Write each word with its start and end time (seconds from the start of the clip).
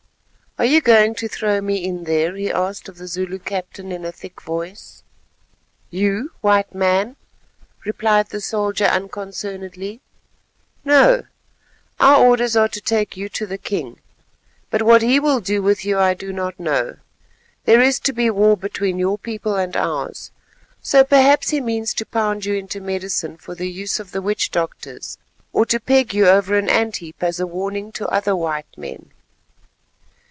"Are 0.59 0.65
you 0.65 0.81
going 0.81 1.15
to 1.15 1.29
throw 1.29 1.61
me 1.61 1.81
in 1.83 2.03
there?" 2.03 2.35
he 2.35 2.51
asked 2.51 2.89
of 2.89 2.97
the 2.97 3.07
Zulu 3.07 3.39
captain 3.39 3.89
in 3.89 4.03
a 4.03 4.11
thick 4.11 4.41
voice. 4.41 5.01
"You, 5.89 6.33
White 6.41 6.75
Man?" 6.75 7.15
replied 7.85 8.29
the 8.29 8.41
soldier 8.41 8.83
unconcernedly. 8.83 10.01
"No, 10.83 11.23
our 12.01 12.23
orders 12.23 12.57
are 12.57 12.67
to 12.67 12.81
take 12.81 13.15
you 13.15 13.29
to 13.29 13.45
the 13.47 13.57
king, 13.57 14.01
but 14.69 14.81
what 14.81 15.01
he 15.01 15.21
will 15.21 15.39
do 15.39 15.63
with 15.63 15.85
you 15.85 15.97
I 15.97 16.13
do 16.13 16.33
not 16.33 16.59
know. 16.59 16.97
There 17.63 17.81
is 17.81 17.97
to 18.01 18.11
be 18.13 18.29
war 18.29 18.57
between 18.57 18.99
your 18.99 19.17
people 19.17 19.55
and 19.55 19.75
ours, 19.77 20.31
so 20.81 21.05
perhaps 21.05 21.51
he 21.51 21.61
means 21.61 21.93
to 21.93 22.05
pound 22.05 22.43
you 22.43 22.55
into 22.55 22.81
medicine 22.81 23.37
for 23.37 23.55
the 23.55 23.69
use 23.71 24.01
of 24.01 24.11
the 24.11 24.21
witch 24.21 24.51
doctors, 24.51 25.17
or 25.53 25.65
to 25.67 25.79
peg 25.79 26.13
you 26.13 26.27
over 26.27 26.57
an 26.57 26.67
ant 26.69 26.97
heap 26.97 27.23
as 27.23 27.39
a 27.39 27.47
warning 27.47 27.93
to 27.93 28.07
other 28.09 28.35
white 28.35 28.77
men." 28.77 29.11